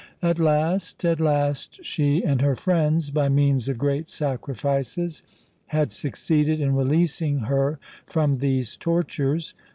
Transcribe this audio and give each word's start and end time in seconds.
At 0.23 0.39
last, 0.39 1.05
at 1.05 1.19
last, 1.19 1.85
she 1.85 2.23
and 2.25 2.41
her 2.41 2.55
friends, 2.55 3.11
by 3.11 3.29
means 3.29 3.69
of 3.69 3.77
great 3.77 4.09
sacrifices, 4.09 5.21
had 5.67 5.91
succeeded 5.91 6.59
in 6.59 6.73
releasing 6.75 7.37
her 7.41 7.77
from 8.07 8.39
these 8.39 8.75
tortures. 8.77 9.53